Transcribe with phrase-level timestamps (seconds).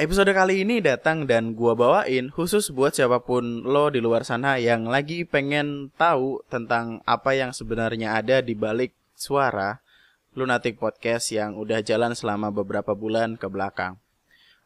[0.00, 4.56] Episode kali ini datang dan gua bawain khusus buat siapa pun lo di luar sana
[4.56, 9.84] yang lagi pengen tahu tentang apa yang sebenarnya ada di balik suara
[10.32, 14.00] Lunatic Podcast yang udah jalan selama beberapa bulan ke belakang.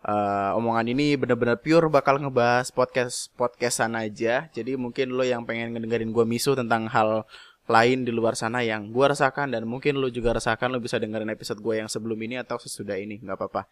[0.07, 4.47] Uh, omongan ini bener-bener pure bakal ngebahas podcast podcastan aja.
[4.55, 7.27] Jadi mungkin lo yang pengen ngedengerin gua misu tentang hal
[7.67, 11.35] lain di luar sana yang gua rasakan dan mungkin lo juga rasakan lo bisa dengerin
[11.35, 13.67] episode gue yang sebelum ini atau sesudah ini nggak apa-apa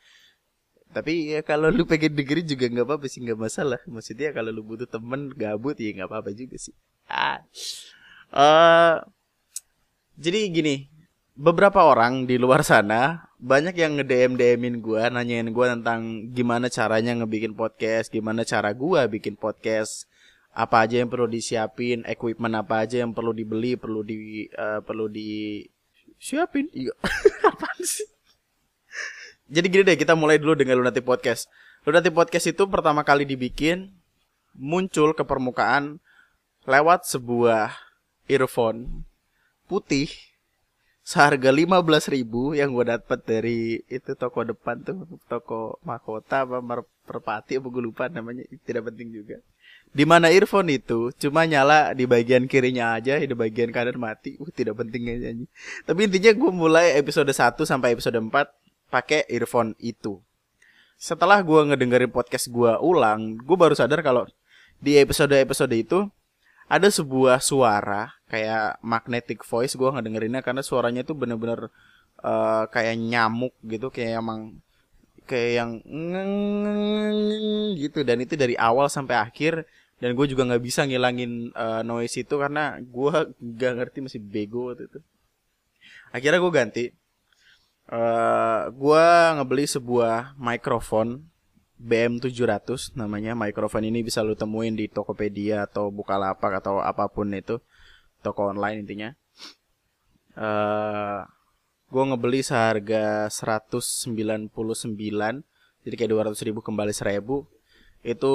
[0.93, 3.81] tapi ya kalau lu pengen dengerin juga nggak apa-apa sih nggak masalah.
[3.89, 6.77] Maksudnya kalau lu butuh temen gabut ya nggak apa-apa juga sih.
[7.09, 7.41] Ah.
[8.33, 9.01] Uh,
[10.21, 10.93] jadi gini
[11.33, 16.69] beberapa orang di luar sana banyak yang nge DM DMin gue nanyain gue tentang gimana
[16.69, 20.07] caranya ngebikin podcast gimana cara gue bikin podcast
[20.53, 25.09] apa aja yang perlu disiapin equipment apa aja yang perlu dibeli perlu di uh, perlu
[25.09, 25.65] di
[26.21, 26.69] siapin.
[26.71, 26.93] Iya.
[27.51, 28.12] Apaan sih
[29.53, 31.53] jadi gini deh, kita mulai dulu dengan Lunati Podcast.
[31.85, 33.93] Lunati Podcast itu pertama kali dibikin
[34.57, 36.01] muncul ke permukaan
[36.65, 37.69] lewat sebuah
[38.33, 39.05] earphone
[39.69, 40.09] putih
[41.03, 47.59] seharga 15 ribu yang gue dapat dari itu toko depan tuh toko mahkota apa merpati
[47.59, 49.37] apa gue lupa namanya tidak penting juga.
[49.93, 54.41] Di mana earphone itu cuma nyala di bagian kirinya aja di bagian kanan mati.
[54.41, 55.29] Uh tidak penting aja
[55.85, 57.37] tapi intinya gue mulai episode 1
[57.69, 58.62] sampai episode 4
[58.93, 60.21] pakai earphone itu.
[61.01, 64.29] Setelah gue ngedengerin podcast gue ulang, gue baru sadar kalau
[64.77, 65.99] di episode-episode itu
[66.69, 71.73] ada sebuah suara kayak magnetic voice gue ngedengerinnya karena suaranya itu bener-bener
[72.21, 74.61] uh, kayak nyamuk gitu kayak emang
[75.27, 75.71] kayak yang
[77.83, 78.05] gitu.
[78.05, 79.65] Dan itu dari awal sampai akhir
[80.03, 84.75] dan gue juga nggak bisa ngilangin uh, noise itu karena gue gak ngerti masih bego
[84.75, 84.99] waktu itu.
[86.11, 86.85] Akhirnya gue ganti
[87.91, 91.27] uh, gua ngebeli sebuah mikrofon
[91.83, 97.59] BM700 namanya mikrofon ini bisa lu temuin di Tokopedia atau Bukalapak atau apa pun itu
[98.23, 99.11] toko online intinya.
[100.39, 101.27] Uh,
[101.91, 104.53] gua ngebeli seharga 199
[105.83, 107.62] jadi kayak 200 ribu kembali 1000
[108.03, 108.35] itu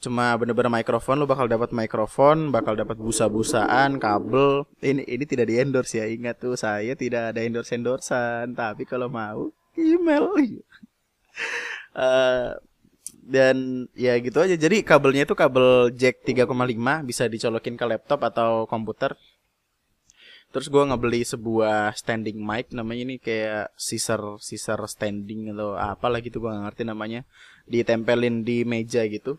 [0.00, 4.68] cuma bener-bener mikrofon lu bakal dapat mikrofon bakal dapat busa-busaan kabel.
[4.80, 9.08] Ini ini tidak di endorse ya ingat tuh saya tidak ada endorse endorsan tapi kalau
[9.08, 10.36] mau email.
[11.96, 12.56] Uh,
[13.30, 14.56] dan ya gitu aja.
[14.58, 16.50] Jadi kabelnya itu kabel jack 3,5
[17.06, 19.14] bisa dicolokin ke laptop atau komputer.
[20.50, 26.26] Terus gue ngebeli sebuah standing mic namanya ini kayak scissor scissor standing atau apa lagi
[26.26, 27.22] tuh gue gak ngerti namanya.
[27.70, 29.38] Ditempelin di meja gitu.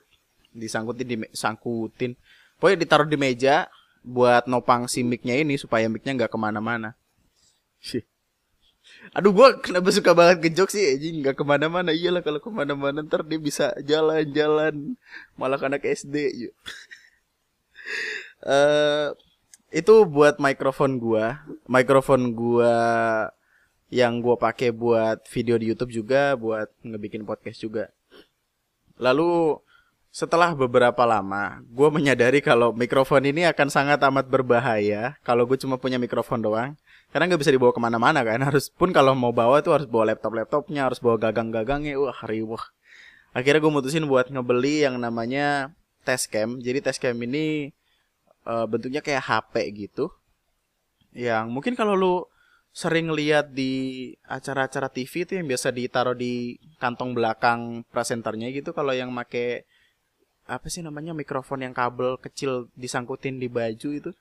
[0.56, 2.16] Disangkutin di sangkutin.
[2.58, 3.68] Pokoknya ditaruh di meja
[4.02, 6.96] buat nopang si mic-nya ini supaya mic-nya nggak ke mana-mana.
[9.12, 13.03] Aduh gue kenapa suka banget gejok sih anjing nggak ke mana-mana iyalah kalau ke mana-mana
[13.03, 14.96] ntar dia bisa jalan-jalan
[15.36, 16.16] malah anak SD
[16.47, 16.53] yuk.
[18.46, 19.14] uh,
[19.72, 22.75] itu buat mikrofon gua mikrofon gua
[23.91, 27.91] yang gua pakai buat video di YouTube juga buat ngebikin podcast juga
[29.02, 29.58] lalu
[30.12, 35.80] setelah beberapa lama gue menyadari kalau mikrofon ini akan sangat amat berbahaya kalau gue cuma
[35.80, 36.76] punya mikrofon doang.
[37.12, 38.40] Karena nggak bisa dibawa ke mana-mana kan.
[38.40, 42.00] Harus pun kalau mau bawa tuh harus bawa laptop laptopnya harus bawa gagang-gagangnya.
[42.00, 42.64] Wah riuh.
[43.36, 47.72] Akhirnya gue mutusin buat ngebeli yang namanya test cam jadi test cam ini
[48.48, 49.54] uh, bentuknya kayak HP
[49.88, 50.12] gitu.
[51.12, 52.16] Yang mungkin kalau lu
[52.72, 53.72] sering lihat di
[54.24, 59.68] acara-acara TV itu yang biasa ditaruh di kantong belakang presenternya gitu kalau yang make
[60.48, 64.12] apa sih namanya mikrofon yang kabel kecil disangkutin di baju itu.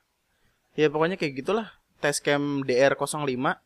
[0.78, 1.74] Ya pokoknya kayak gitulah.
[2.00, 3.60] Testcam DR05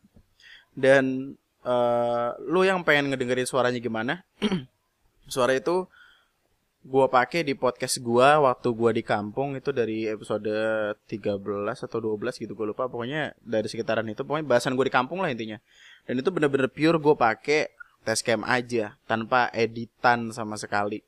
[0.75, 4.27] dan uh, lu yang pengen ngedengerin suaranya gimana?
[5.33, 5.87] Suara itu
[6.85, 10.45] gua pakai di podcast gua waktu gua di kampung itu dari episode
[11.09, 11.41] 13
[11.81, 12.85] atau 12 gitu gua lupa.
[12.85, 15.57] Pokoknya dari sekitaran itu pokoknya bahasan gua di kampung lah intinya.
[16.05, 17.73] Dan itu bener-bener pure gua pakai
[18.05, 21.01] test cam aja tanpa editan sama sekali.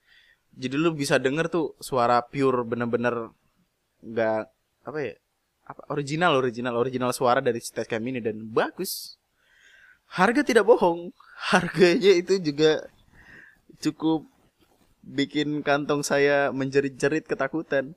[0.58, 3.30] Jadi lu bisa denger tuh suara pure bener-bener
[4.02, 4.42] nggak
[4.90, 5.14] apa ya
[5.68, 9.22] apa original original original suara dari test cam ini dan bagus.
[10.10, 11.14] Harga tidak bohong.
[11.54, 12.90] Harganya itu juga
[13.78, 14.26] cukup
[15.08, 17.96] bikin kantong saya menjerit-jerit ketakutan.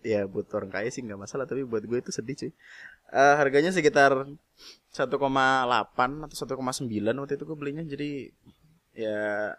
[0.00, 2.52] Ya buat orang kaya sih nggak masalah tapi buat gue itu sedih cuy.
[3.10, 4.12] Uh, harganya sekitar
[4.92, 7.84] 1,8 atau 1,9 waktu itu gue belinya.
[7.84, 8.32] Jadi
[8.96, 9.56] ya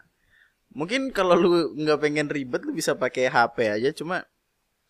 [0.74, 3.90] mungkin kalau lu nggak pengen ribet lu bisa pakai HP aja.
[3.94, 4.26] Cuma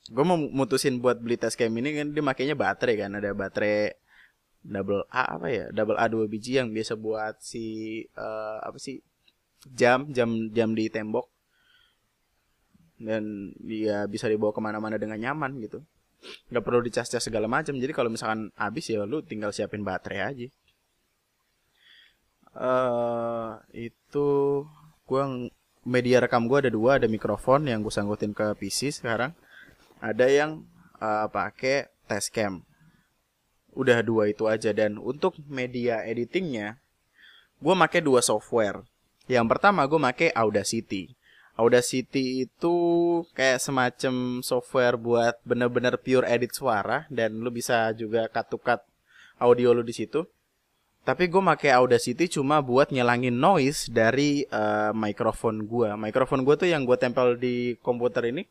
[0.08, 3.12] gue mau mutusin buat beli tes cam ini kan dia makainya baterai kan.
[3.12, 3.92] Ada baterai
[4.64, 5.68] double A apa ya?
[5.68, 7.64] Double A dua biji yang biasa buat si
[8.16, 9.04] uh, apa sih?
[9.68, 11.32] Jam jam jam di tembok
[13.02, 15.82] dan dia bisa dibawa ke mana-mana dengan nyaman gitu.
[16.54, 20.48] Nggak perlu dicas-cas segala macam jadi kalau misalkan habis ya lu tinggal siapin baterai aja.
[22.52, 24.28] Uh, itu
[25.08, 25.24] gua
[25.82, 27.02] media rekam gua ada dua.
[27.02, 29.34] Ada mikrofon yang gue sanggutin ke PC sekarang.
[29.98, 30.50] Ada yang
[31.02, 32.62] uh, pakai test cam.
[33.74, 34.70] Udah dua itu aja.
[34.70, 36.78] Dan untuk media editingnya
[37.62, 38.84] gue make dua software.
[39.30, 41.14] Yang pertama gue make Audacity
[41.52, 42.74] Audacity itu
[43.36, 48.48] kayak semacam software buat bener-bener pure edit suara dan lu bisa juga cut
[49.36, 50.24] audio lu di situ
[51.02, 55.90] tapi gue pakai Audacity cuma buat ngilangin noise dari uh, mikrofon gue.
[55.98, 58.46] Mikrofon gue tuh yang gue tempel di komputer ini,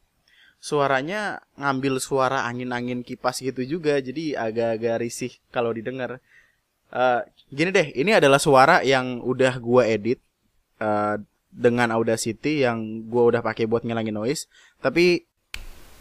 [0.60, 6.20] suaranya ngambil suara angin-angin kipas gitu juga, jadi agak-agak risih kalau didengar.
[6.92, 10.20] Uh, gini deh, ini adalah suara yang udah gue edit
[10.84, 11.16] uh,
[11.52, 14.48] dengan Audacity yang gue udah pakai buat ngilangin noise,
[14.80, 15.28] tapi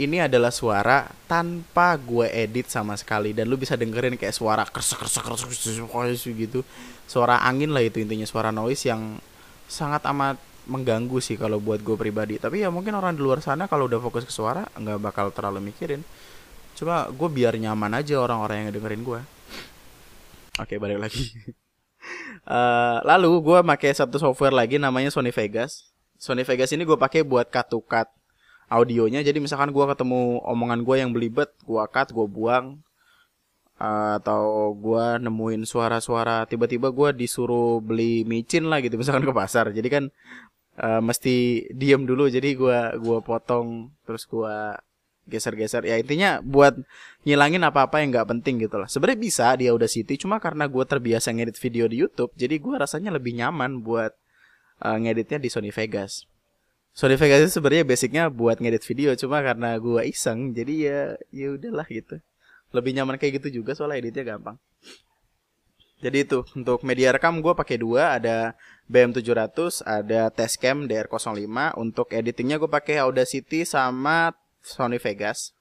[0.00, 3.36] ini adalah suara tanpa gue edit sama sekali.
[3.36, 6.64] Dan lu bisa dengerin kayak suara kersek kersek kersek gitu.
[7.04, 9.20] Suara angin lah itu intinya suara noise yang
[9.68, 12.40] sangat amat mengganggu sih kalau buat gue pribadi.
[12.40, 15.68] Tapi ya mungkin orang di luar sana kalau udah fokus ke suara nggak bakal terlalu
[15.68, 16.00] mikirin.
[16.78, 19.20] Cuma gue biar nyaman aja orang-orang yang dengerin gue
[20.60, 21.24] oke balik lagi
[22.50, 25.94] uh, lalu gue pakai satu software lagi namanya Sony Vegas.
[26.18, 28.10] Sony Vegas ini gue pakai buat cut to cut
[28.66, 29.22] audionya.
[29.22, 32.82] Jadi misalkan gue ketemu omongan gue yang belibet gue cut gue buang
[33.80, 39.70] uh, atau gue nemuin suara-suara tiba-tiba gue disuruh beli micin lah gitu misalkan ke pasar.
[39.70, 40.04] Jadi kan
[40.82, 42.28] uh, mesti diem dulu.
[42.28, 44.56] Jadi gue gua potong terus gue
[45.28, 45.84] geser-geser.
[45.84, 46.78] Ya intinya buat
[47.24, 48.88] ngilangin apa-apa yang nggak penting gitu lah.
[48.88, 53.12] Sebenarnya bisa di Audacity cuma karena gue terbiasa ngedit video di YouTube jadi gue rasanya
[53.12, 54.16] lebih nyaman buat
[54.84, 56.24] uh, ngeditnya di Sony Vegas.
[56.90, 61.00] Sony Vegas itu sebenarnya basicnya buat ngedit video cuma karena gua iseng jadi ya
[61.30, 62.18] ya udahlah gitu.
[62.74, 64.58] Lebih nyaman kayak gitu juga soalnya editnya gampang.
[66.00, 68.56] Jadi itu untuk media rekam gue pakai dua ada
[68.88, 75.52] BM700 ada Testcam DR05 untuk editingnya gue pakai Audacity sama Sony Vegas.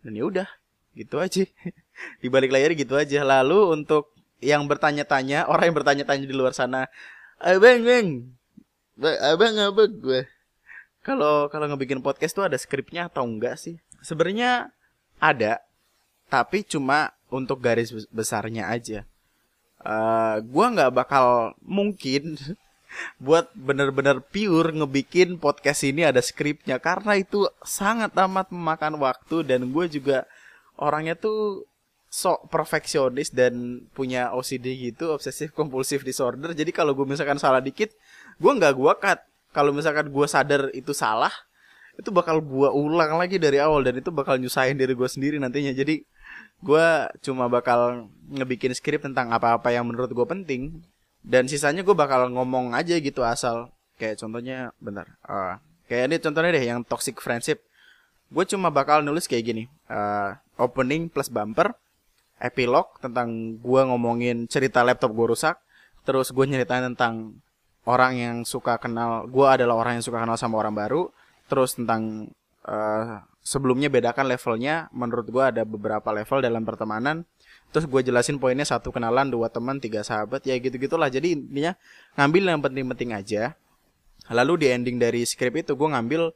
[0.00, 0.48] Dan ya udah
[0.96, 1.44] gitu aja.
[2.22, 3.24] Di balik layar gitu aja.
[3.24, 6.88] Lalu untuk yang bertanya-tanya orang yang bertanya-tanya di luar sana
[7.44, 8.24] eh bang.
[8.96, 10.20] Bang abang apa gue
[11.00, 13.80] kalau kalau ngebikin podcast tuh ada skripnya atau enggak sih?
[14.00, 14.72] Sebenarnya
[15.20, 15.60] ada
[16.32, 19.04] tapi cuma untuk garis besarnya aja.
[19.80, 22.36] Uh, gue nggak bakal mungkin
[23.20, 26.78] buat bener-bener pure ngebikin podcast ini ada skripnya.
[26.82, 30.26] Karena itu sangat amat memakan waktu dan gue juga
[30.80, 31.68] orangnya tuh
[32.10, 36.50] sok perfeksionis dan punya OCD gitu obsesif kompulsif disorder.
[36.50, 37.94] Jadi kalau gue misalkan salah dikit
[38.42, 39.20] gue nggak gue cut.
[39.54, 41.30] Kalau misalkan gue sadar itu salah
[41.98, 45.70] itu bakal gue ulang lagi dari awal dan itu bakal nyusahin diri gue sendiri nantinya.
[45.70, 46.02] Jadi
[46.60, 46.86] gue
[47.24, 50.82] cuma bakal ngebikin skrip tentang apa-apa yang menurut gue penting
[51.20, 53.72] dan sisanya gue bakal ngomong aja gitu asal.
[54.00, 57.60] Kayak contohnya bentar uh, kayak ini contohnya deh yang toxic friendship.
[58.30, 61.74] Gue cuma bakal nulis kayak gini uh, opening plus bumper
[62.40, 65.60] epilog tentang gue ngomongin cerita laptop gue rusak
[66.08, 67.36] terus gue nyeritain tentang
[67.84, 71.12] orang yang suka kenal gue adalah orang yang suka kenal sama orang baru
[71.52, 72.32] terus tentang
[72.64, 77.28] uh, sebelumnya bedakan levelnya menurut gue ada beberapa level dalam pertemanan
[77.70, 81.78] terus gue jelasin poinnya satu kenalan dua teman tiga sahabat ya gitu gitulah jadi intinya
[82.18, 83.42] ngambil yang penting-penting aja.
[84.30, 86.30] Lalu di ending dari skrip itu gue ngambil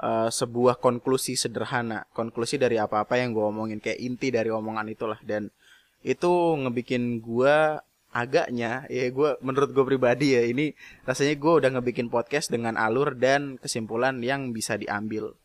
[0.00, 2.08] uh, sebuah konklusi sederhana.
[2.16, 3.76] Konklusi dari apa-apa yang gue omongin.
[3.76, 5.20] Kayak inti dari omongan itulah.
[5.20, 5.52] Dan
[6.00, 7.76] itu ngebikin gue
[8.16, 10.72] agaknya ya gue menurut gue pribadi ya ini
[11.04, 15.36] rasanya gue udah ngebikin podcast dengan alur dan kesimpulan yang bisa diambil.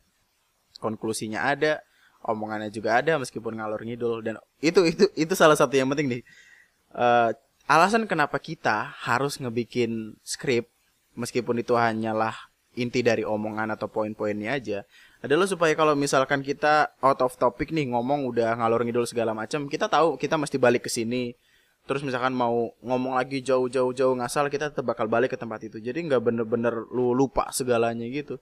[0.79, 1.83] Konklusinya ada
[2.25, 4.21] omongannya juga ada meskipun ngalur ngidul.
[4.21, 6.23] Dan itu itu itu salah satu yang penting nih.
[6.91, 7.33] Uh,
[7.65, 10.67] alasan kenapa kita harus ngebikin skrip
[11.15, 12.35] meskipun itu hanyalah
[12.75, 14.87] inti dari omongan atau poin-poinnya aja
[15.21, 19.69] adalah supaya kalau misalkan kita out of topic nih ngomong udah ngalor ngidul segala macam
[19.69, 21.37] kita tahu kita mesti balik ke sini.
[21.81, 25.81] Terus misalkan mau ngomong lagi jauh-jauh jauh ngasal kita tetap bakal balik ke tempat itu.
[25.81, 28.37] Jadi nggak bener-bener lu lupa segalanya gitu.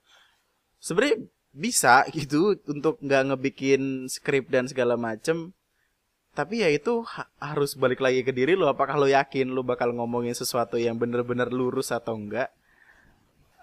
[0.80, 5.54] Sebenarnya bisa gitu untuk nggak ngebikin skrip dan segala macem.
[6.38, 9.92] Tapi ya itu ha harus balik lagi ke diri lo apakah lo yakin lo bakal
[9.92, 12.54] ngomongin sesuatu yang bener-bener lurus atau enggak?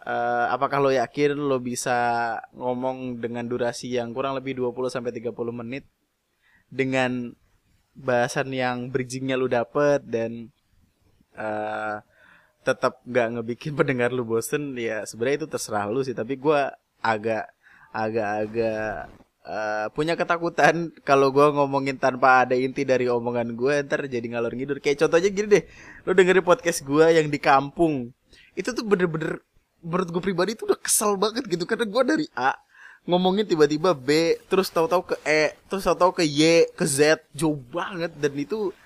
[0.07, 5.33] Uh, apakah lo yakin lo bisa ngomong dengan durasi yang kurang lebih 20 sampai 30
[5.51, 5.87] menit?
[6.67, 7.33] Dengan
[7.97, 10.53] bahasan yang bridgingnya lu dapet dan
[11.39, 12.03] uh,
[12.61, 16.13] tetap nggak ngebikin pendengar lu bosen ya sebenarnya itu terserah lu sih.
[16.13, 16.61] Tapi gue
[17.01, 17.56] agak
[17.97, 19.09] agak-agak
[19.49, 24.53] uh, punya ketakutan kalau gue ngomongin tanpa ada inti dari omongan gue ntar jadi ngalor
[24.53, 24.83] ngidur.
[24.85, 25.65] Kayak contohnya gini deh
[26.05, 28.13] lu dengerin podcast gue yang di kampung.
[28.53, 29.41] Itu tuh bener-bener
[29.81, 32.59] menurut gue pribadi itu udah kesel banget gitu karena gue dari A
[33.07, 38.13] ngomongin tiba-tiba B terus tahu-tahu ke E terus tahu-tahu ke Y ke Z jauh banget.
[38.19, 38.77] Dan itu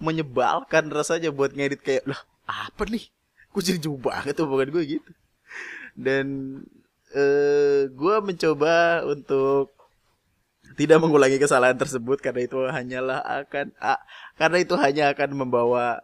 [0.00, 3.12] menyebalkan rasanya buat ngedit kayak lah apa nih?
[3.52, 5.12] Gue jadi jauh banget omongan gue gitu.
[5.94, 6.26] Dan
[7.14, 9.72] uh, gue mencoba untuk
[10.74, 14.02] tidak mengulangi kesalahan tersebut karena itu hanyalah akan ah,
[14.34, 16.02] karena itu hanya akan membawa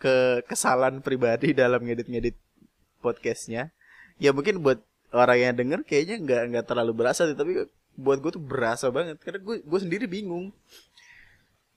[0.00, 2.36] ke kesalahan pribadi dalam ngedit-ngedit
[3.04, 3.72] podcastnya.
[4.16, 4.80] Ya mungkin buat
[5.12, 9.20] orang yang denger kayaknya nggak nggak terlalu berasa tapi buat gue tuh berasa banget.
[9.20, 10.52] Karena gue gue sendiri bingung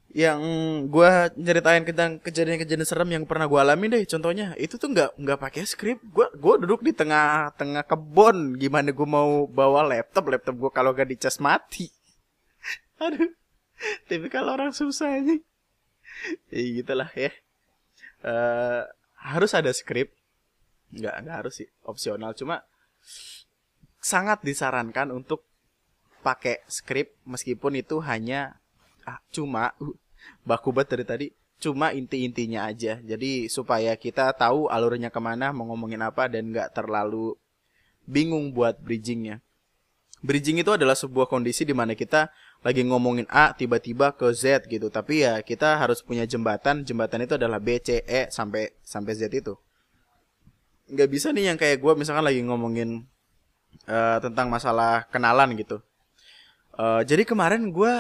[0.10, 0.42] yang
[0.90, 4.04] gue nyeritain tentang kejadian-kejadian serem yang pernah gue alami deh.
[4.10, 9.08] Contohnya itu tuh nggak nggak pakai skrip gue gue duduk di tengah-tengah kebon gimana gue
[9.08, 10.34] mau bawa laptop?
[10.34, 11.94] Laptop gue kalau gak dicas mati.
[13.06, 13.40] Aduh
[13.80, 15.40] tapi kalau orang susah ini.
[16.52, 17.32] Ya gitulah ya.
[18.20, 18.84] Uh,
[19.16, 20.12] harus ada skrip
[20.90, 22.36] nggak nggak harus sih opsional.
[22.36, 22.66] Cuma
[24.00, 25.48] sangat disarankan untuk
[26.20, 28.60] pakai skrip meskipun itu hanya
[29.34, 29.96] cuma uh,
[30.46, 31.28] baku banget dari tadi
[31.60, 33.02] cuma inti-intinya aja.
[33.02, 37.34] Jadi supaya kita tahu alurnya ke mana mau ngomongin apa dan nggak terlalu
[38.08, 39.42] bingung buat bridgingnya.
[40.20, 42.28] Bridging itu adalah sebuah kondisi di mana kita
[42.60, 44.92] lagi ngomongin A tiba-tiba ke Z gitu.
[44.92, 46.84] Tapi ya kita harus punya jembatan.
[46.84, 49.56] Jembatan itu adalah B C E sampai sampai Z itu.
[50.92, 53.08] Nggak bisa nih yang kayak gue misalkan lagi ngomongin
[53.88, 55.80] uh, tentang masalah kenalan gitu.
[56.76, 57.94] Uh, jadi kemarin gue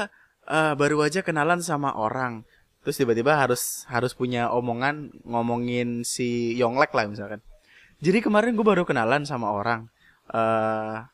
[0.49, 2.43] uh, baru aja kenalan sama orang,
[2.81, 7.39] terus tiba-tiba harus harus punya omongan ngomongin si Yonglek lah misalkan.
[8.01, 9.87] Jadi kemarin gue baru kenalan sama orang.
[10.29, 11.05] Uh,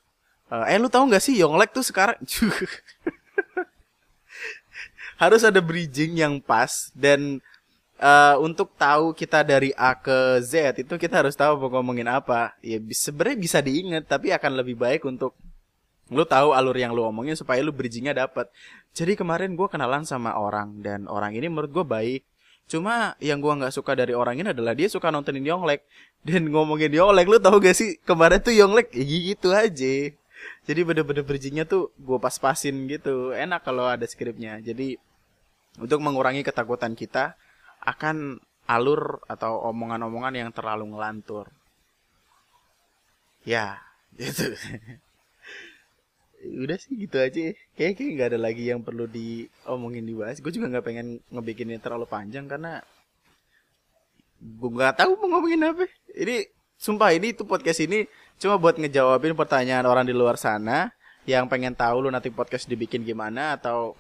[0.50, 2.20] uh, eh lu tahu nggak sih Yonglek tuh sekarang
[5.22, 7.40] harus ada bridging yang pas dan
[8.00, 12.56] uh, untuk tahu kita dari A ke Z itu kita harus tahu mau ngomongin apa.
[12.60, 15.36] Ya sebenarnya bisa diingat tapi akan lebih baik untuk
[16.14, 18.50] lu tahu alur yang lu omongin supaya lu bridgingnya dapat.
[18.94, 22.22] Jadi kemarin gue kenalan sama orang dan orang ini menurut gue baik.
[22.66, 25.86] Cuma yang gue nggak suka dari orang ini adalah dia suka nontonin Yonglek
[26.26, 27.26] dan ngomongin Yonglek.
[27.30, 29.96] Lu tahu gak sih kemarin tuh Yonglek ya gitu aja.
[30.66, 33.34] Jadi bener-bener bridgingnya tuh gue pas-pasin gitu.
[33.34, 34.58] Enak kalau ada skripnya.
[34.62, 34.98] Jadi
[35.78, 37.36] untuk mengurangi ketakutan kita,
[37.84, 41.52] akan alur atau omongan-omongan yang terlalu ngelantur.
[43.46, 43.78] Ya,
[44.18, 44.58] gitu.
[46.62, 47.54] Udah sih gitu aja.
[47.74, 50.38] Kayaknya kayak nggak ada lagi yang perlu diomongin dibahas.
[50.40, 52.84] Gue juga nggak pengen ngebikinnya terlalu panjang karena
[54.40, 55.86] gue nggak tahu mau ngomongin apa.
[56.14, 60.92] Ini sumpah ini tuh podcast ini cuma buat ngejawabin pertanyaan orang di luar sana
[61.24, 63.96] yang pengen tahu lu nanti podcast dibikin gimana atau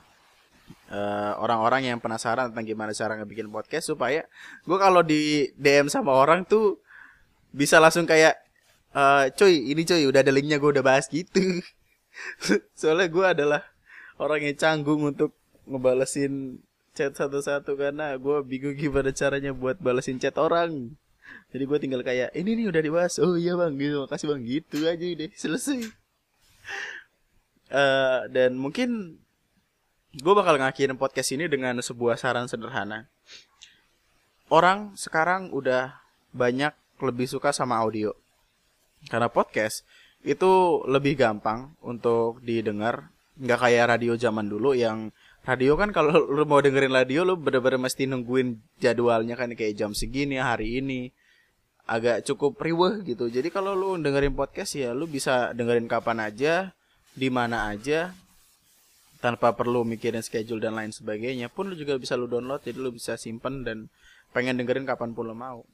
[0.86, 4.22] Eh, orang-orang uh, yang penasaran tentang gimana cara ngebikin podcast supaya
[4.70, 6.78] gue kalau di DM sama orang tuh
[7.50, 8.38] bisa langsung kayak
[8.94, 11.42] uh, cuy ini cuy udah ada linknya gue udah bahas gitu
[12.80, 13.62] soalnya gue adalah
[14.20, 15.36] orang yang canggung untuk
[15.68, 16.62] ngebalesin
[16.96, 20.96] chat satu-satu karena gue bingung gimana caranya buat balesin chat orang.
[21.52, 23.20] Jadi gue tinggal kayak ini nih udah dibahas.
[23.20, 23.76] Oh iya bang.
[23.76, 24.00] Gitu.
[24.08, 24.42] Makasih bang.
[24.48, 25.92] Gitu aja deh selesai.
[27.68, 29.20] Uh, dan mungkin
[30.16, 33.12] gue bakal ngakhirin podcast ini dengan sebuah saran sederhana.
[34.48, 36.00] Orang sekarang udah
[36.32, 36.72] banyak
[37.04, 38.16] lebih suka sama audio.
[39.12, 39.84] Karena podcast
[40.26, 43.14] itu lebih gampang untuk didengar.
[43.38, 45.14] Nggak kayak radio zaman dulu yang
[45.46, 49.94] radio kan kalau lu mau dengerin radio lu bener-bener mesti nungguin jadwalnya kan kayak jam
[49.94, 51.14] segini hari ini
[51.86, 53.30] agak cukup riweh gitu.
[53.30, 56.74] Jadi kalau lu dengerin podcast ya lu bisa dengerin kapan aja,
[57.14, 58.10] di mana aja,
[59.26, 62.94] tanpa perlu mikirin schedule dan lain sebagainya pun lu juga bisa lu download jadi lu
[62.94, 63.90] bisa simpen dan
[64.38, 65.66] pengen dengerin kapan pun lu mau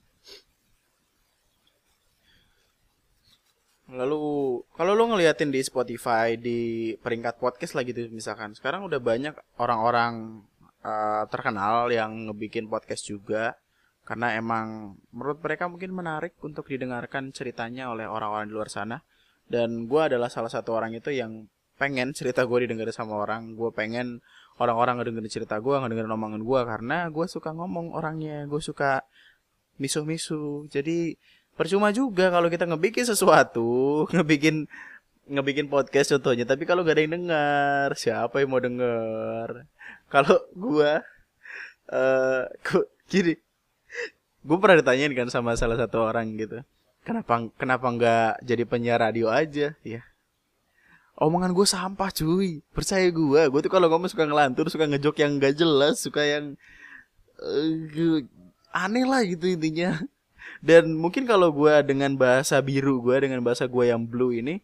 [3.92, 4.22] lalu
[4.74, 10.44] kalau lu ngeliatin di Spotify di peringkat podcast lagi tuh misalkan sekarang udah banyak orang-orang
[10.82, 13.58] uh, terkenal yang ngebikin podcast juga.
[14.02, 18.98] Karena emang menurut mereka mungkin menarik untuk didengarkan ceritanya oleh orang-orang di luar sana.
[19.46, 21.46] Dan gue adalah salah satu orang itu yang
[21.78, 23.54] pengen cerita gue didengar sama orang.
[23.54, 24.20] Gue pengen
[24.58, 29.02] orang-orang ngedengerin cerita gue ngedengerin omongan gue karena gue suka ngomong orangnya gue suka
[29.82, 31.18] misu-misu jadi
[31.62, 33.70] percuma juga kalau kita ngebikin sesuatu
[34.14, 34.66] ngebikin
[35.30, 36.50] ngebikin podcast contohnya.
[36.50, 39.70] Tapi kalau gak ada yang dengar siapa yang mau denger?
[40.10, 40.92] Kalau gue
[41.94, 42.44] uh,
[43.06, 43.38] gini.
[44.42, 46.66] Gue pernah ditanyain kan sama salah satu orang gitu.
[47.06, 49.78] Kenapa kenapa nggak jadi penyiar radio aja?
[49.86, 50.02] Ya
[51.22, 52.66] omongan gue sampah cuy.
[52.74, 56.58] Percaya gue gue tuh kalau ngomong suka ngelantur suka ngejok yang gak jelas suka yang
[57.38, 58.26] uh,
[58.74, 60.02] aneh lah gitu intinya
[60.60, 64.60] dan mungkin kalau gue dengan bahasa biru gue dengan bahasa gue yang blue ini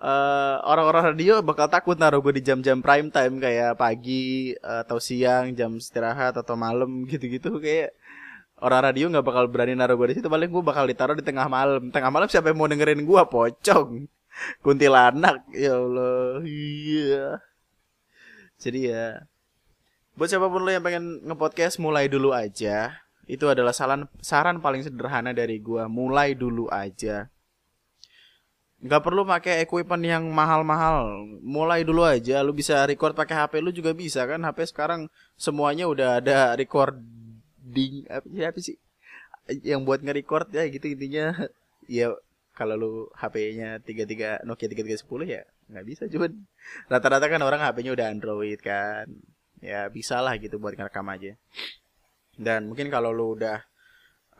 [0.00, 5.00] uh, orang-orang radio bakal takut naruh gue di jam-jam prime time kayak pagi uh, atau
[5.00, 7.56] siang jam istirahat atau malam gitu-gitu.
[7.60, 7.96] Kayak
[8.60, 10.28] orang radio nggak bakal berani naruh gue di situ.
[10.28, 11.88] Paling gue bakal ditaruh di tengah malam.
[11.92, 14.04] Tengah malam siapa yang mau dengerin gue pocong.
[14.64, 15.48] Kuntilanak.
[15.52, 16.44] Ya Allah.
[16.44, 17.40] Iya.
[18.56, 19.28] Jadi ya
[20.16, 24.86] buat siapa pun lo yang pengen ngepodcast mulai dulu aja itu adalah saran saran paling
[24.86, 25.90] sederhana dari gua.
[25.90, 27.26] Mulai dulu aja.
[28.78, 31.26] Nggak perlu pakai equipment yang mahal-mahal.
[31.42, 32.38] Mulai dulu aja.
[32.46, 34.38] Lu bisa record pakai HP lu juga bisa kan.
[34.46, 38.78] HP sekarang semuanya udah ada recording apa apa sih?
[39.66, 41.34] Yang buat nge-record ya gitu intinya.
[41.86, 42.10] Ya
[42.50, 46.34] kalau lu HP-nya 33 Nokia 3310 ya nggak bisa cuman
[46.90, 49.06] rata-rata kan orang HP-nya udah Android kan.
[49.62, 51.38] Ya bisa lah gitu buat ngerekam aja
[52.36, 53.64] dan mungkin kalau lu udah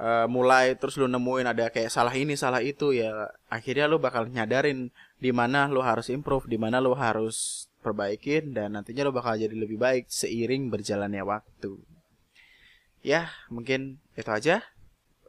[0.00, 4.29] uh, mulai terus lu nemuin ada kayak salah ini salah itu ya akhirnya lu bakal
[4.29, 9.38] nyadarin di mana lu harus improve di mana lu harus perbaikin dan nantinya lu bakal
[9.38, 11.79] jadi lebih baik seiring berjalannya waktu.
[13.00, 14.67] Ya mungkin itu aja.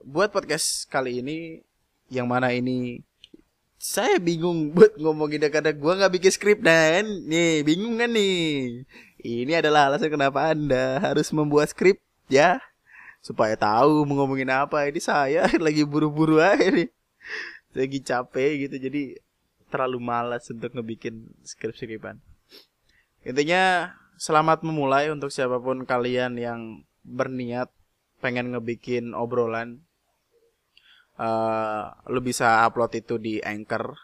[0.01, 1.61] Buat podcast kali ini
[2.09, 3.05] yang mana ini
[3.77, 8.83] saya bingung buat ngomongin karena gue nggak bikin skrip dan nih bingung kan nih.
[9.21, 12.61] Ini adalah alasan kenapa anda harus membuat skrip ya
[13.19, 16.89] supaya tahu mau ngomongin apa ini saya lagi buru-buru aja nih
[17.75, 19.01] lagi capek gitu jadi
[19.67, 22.19] terlalu malas untuk ngebikin skrip-skripan
[23.27, 27.69] intinya selamat memulai untuk siapa pun kalian yang berniat
[28.23, 29.87] pengen ngebikin obrolan
[31.21, 33.97] uh, lu bisa upload itu di Anchor.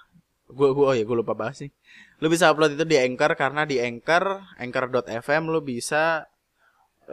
[0.54, 1.72] Gue oh ya gue lupa bahas nih.
[2.22, 6.30] Lu bisa upload itu di Anchor karena di Anchor anchor.fm lu bisa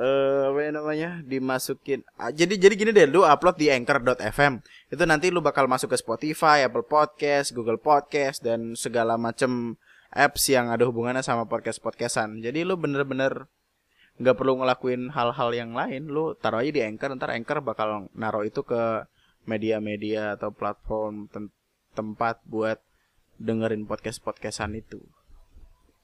[0.01, 5.29] uh, apa namanya dimasukin uh, jadi jadi gini deh lu upload di anchor.fm itu nanti
[5.29, 9.77] lu bakal masuk ke Spotify, Apple Podcast, Google Podcast dan segala macam
[10.11, 13.47] apps yang ada hubungannya sama podcast podcastan jadi lu bener-bener
[14.19, 18.43] nggak perlu ngelakuin hal-hal yang lain lu taruh aja di anchor ntar anchor bakal naruh
[18.43, 19.07] itu ke
[19.49, 21.49] media-media atau platform tem
[21.95, 22.79] tempat buat
[23.41, 25.01] dengerin podcast-podcastan itu.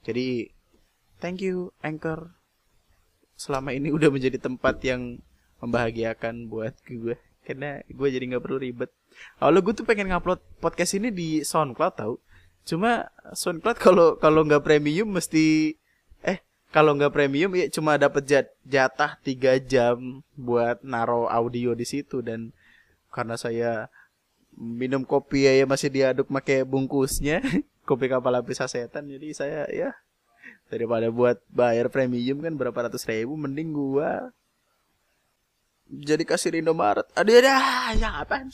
[0.03, 0.51] Jadi
[1.21, 2.36] thank you Anchor.
[3.37, 5.21] Selama ini udah menjadi tempat yang
[5.61, 8.91] membahagiakan buat gue karena gue jadi nggak perlu ribet.
[9.39, 12.19] Kalau gue tuh pengen ngupload podcast ini di SoundCloud tau.
[12.67, 15.77] Cuma SoundCloud kalau kalau nggak premium mesti
[16.25, 16.43] eh
[16.75, 18.27] kalau nggak premium ya cuma dapat
[18.67, 22.51] jatah 3 jam buat naro audio di situ dan
[23.07, 23.87] karena saya
[24.57, 27.39] minum kopi ya masih diaduk pakai bungkusnya
[27.87, 29.95] kopi kapal api sasetan jadi saya ya
[30.67, 34.31] daripada buat bayar premium kan berapa ratus ribu mending gua
[35.87, 37.07] jadi kasih di Indomaret.
[37.15, 38.43] Aduh ya ya apa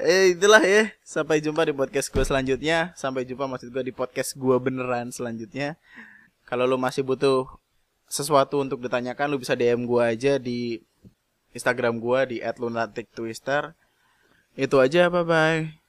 [0.00, 0.94] eh itulah ya.
[1.02, 2.94] Sampai jumpa di podcast gue selanjutnya.
[2.94, 5.76] Sampai jumpa maksud gue di podcast gue beneran selanjutnya.
[6.46, 7.46] Kalau lo masih butuh
[8.10, 10.82] sesuatu untuk ditanyakan lo bisa DM gue aja di
[11.52, 13.74] Instagram gue di @lunatictwister.
[14.58, 15.79] Itu aja, bye bye.